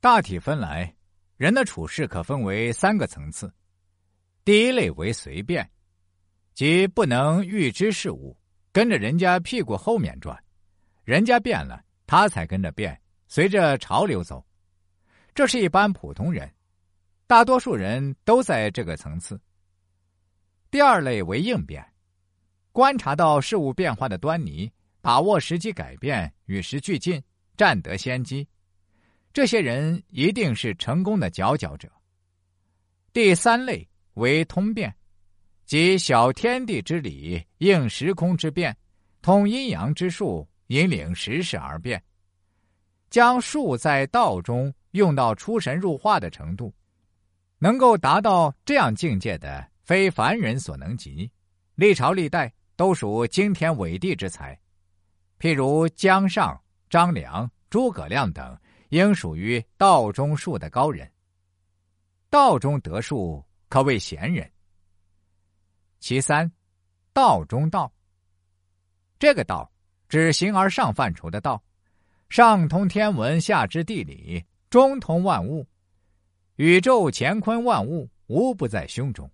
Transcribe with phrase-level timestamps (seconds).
[0.00, 0.94] 大体分来，
[1.36, 3.52] 人的处事可分为三个层次。
[4.44, 5.68] 第一类为随便，
[6.54, 8.38] 即不能预知事物，
[8.70, 10.40] 跟着人家屁股后面转，
[11.02, 14.46] 人家变了，他才跟着变，随着潮流走。
[15.34, 16.48] 这是一般普通人，
[17.26, 19.40] 大多数人都在这个层次。
[20.70, 21.84] 第二类为应变，
[22.70, 24.70] 观察到事物变化的端倪，
[25.00, 27.20] 把握时机改变，与时俱进，
[27.56, 28.46] 占得先机。
[29.32, 31.90] 这些人一定是成功的佼佼者。
[33.12, 34.94] 第三类为通变，
[35.64, 38.76] 即晓天地之理，应时空之变，
[39.22, 42.02] 通阴阳之术，引领时势而变，
[43.10, 46.72] 将术在道中用到出神入化的程度。
[47.58, 51.30] 能够达到这样境界的，非凡人所能及。
[51.74, 54.58] 历朝历代都属惊天伟地之才，
[55.40, 58.56] 譬如姜尚、张良、诸葛亮等。
[58.88, 61.10] 应属于道中术的高人。
[62.30, 64.50] 道中得术，可谓贤人。
[65.98, 66.50] 其三，
[67.12, 67.92] 道中道。
[69.18, 69.70] 这个道，
[70.08, 71.62] 指形而上范畴的道，
[72.28, 75.66] 上通天文，下知地理，中通万物。
[76.56, 79.30] 宇宙乾坤万物，无不在胸中。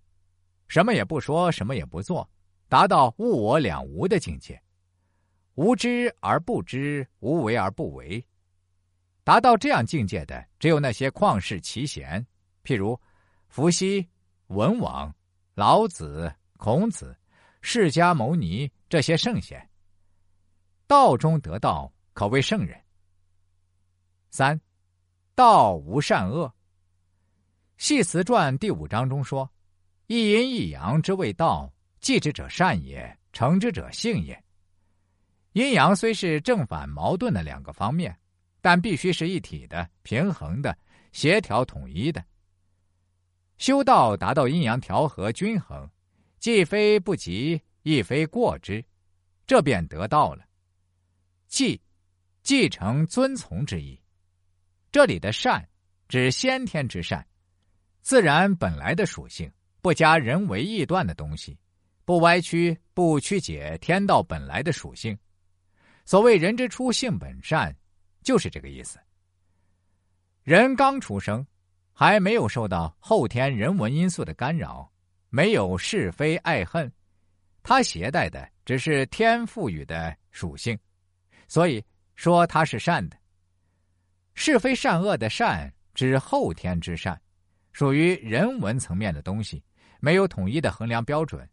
[0.68, 2.28] 什么也不说，什么也不做，
[2.68, 4.60] 达到物我两无的境界。
[5.54, 8.24] 无知而不知，无为而不为。
[9.24, 12.24] 达到这样境界的，只有那些旷世奇贤，
[12.62, 13.00] 譬如
[13.48, 14.06] 伏羲、
[14.48, 15.12] 文王、
[15.54, 17.16] 老子、孔子、
[17.62, 19.66] 释迦牟尼这些圣贤。
[20.86, 22.78] 道中得道，可谓圣人。
[24.30, 24.60] 三，
[25.34, 26.46] 道无善恶。
[27.78, 29.50] 《系辞传》第五章中说
[30.06, 34.38] ：“一阴一阳之谓道，继之者善也，成之者性也。”
[35.54, 38.14] 阴阳虽是正反矛盾的两个方面。
[38.64, 40.74] 但必须是一体的、平衡的、
[41.12, 42.24] 协调统一的。
[43.58, 45.86] 修道达到阴阳调和均衡，
[46.38, 48.82] 既非不及，亦非过之，
[49.46, 50.46] 这便得道了。
[51.46, 51.78] 继，
[52.42, 54.00] 继承遵从之意。
[54.90, 55.68] 这里的善，
[56.08, 57.22] 指先天之善，
[58.00, 61.58] 自然本来的属性，不加人为臆断的东西，
[62.06, 65.14] 不歪曲、不曲解天道本来的属性。
[66.06, 67.76] 所谓人之初，性本善。
[68.24, 68.98] 就是这个意思。
[70.42, 71.46] 人刚出生，
[71.92, 74.90] 还没有受到后天人文因素的干扰，
[75.28, 76.90] 没有是非爱恨，
[77.62, 80.76] 他携带的只是天赋予的属性，
[81.46, 81.84] 所以
[82.16, 83.16] 说他是善的。
[84.34, 87.20] 是非善恶的善指后天之善，
[87.72, 89.62] 属于人文层面的东西，
[90.00, 91.48] 没有统一的衡量标准。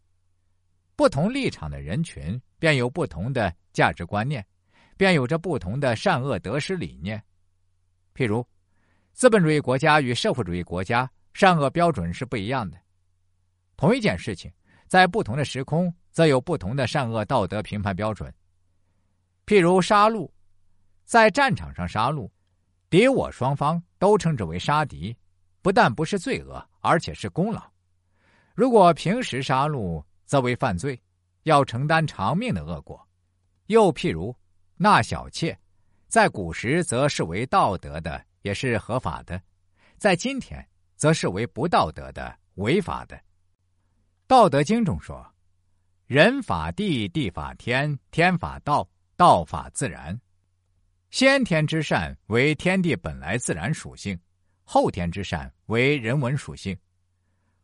[0.96, 4.44] 不同立场的人群，便有不同的价值观念。
[4.96, 7.22] 便有着不同的善恶得失理念，
[8.14, 8.46] 譬如，
[9.12, 12.78] 资本主义国家与社会主义国家善恶标准是不一样的。
[13.76, 14.52] 同一件事情，
[14.86, 18.32] 在不同的时空，则有不同的善恶道德评判标准。
[19.46, 20.30] 譬如杀戮，
[21.04, 22.30] 在战场上杀戮，
[22.88, 25.16] 敌我双方都称之为杀敌，
[25.62, 27.62] 不但不是罪恶，而且是功劳。
[28.54, 31.00] 如果平时杀戮，则为犯罪，
[31.42, 33.04] 要承担偿命的恶果。
[33.66, 34.36] 又譬如。
[34.82, 35.56] 纳小妾，
[36.08, 39.38] 在古时则视为道德的，也是合法的；
[39.96, 43.16] 在今天，则视为不道德的、违法的。
[44.26, 45.24] 《道德经》中说
[46.08, 48.84] ：“人法地，地法天，天法道，
[49.16, 50.20] 道法自然。”
[51.10, 54.18] 先天之善为天地本来自然属性，
[54.64, 56.76] 后天之善为人文属性。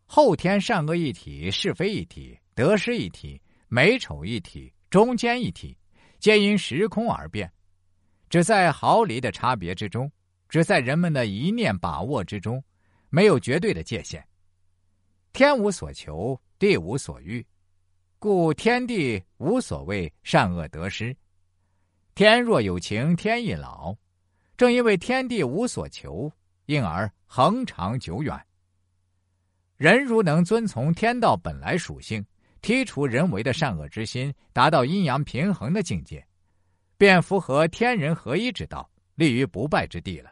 [0.07, 5.77] 后天善恶一体，是非一体，得失一体，美丑一体，中间一体。
[6.19, 7.51] 皆因时空而变，
[8.29, 10.11] 只在毫厘的差别之中，
[10.49, 12.63] 只在人们的一念把握之中，
[13.09, 14.27] 没有绝对的界限。
[15.33, 17.47] 天无所求，地无所欲，
[18.19, 21.17] 故天地无所谓善恶得失。
[22.15, 23.95] 天若有情天亦老，
[24.57, 26.33] 正因为天地无所求，
[26.67, 28.37] 因而恒长久远。
[29.77, 32.27] 人如能遵从天道本来属性。
[32.69, 36.23] 剔除人为的善恶之心，达到阴阳平衡的境界，
[36.99, 40.31] 便符合天人合一之道，立于不败之地了。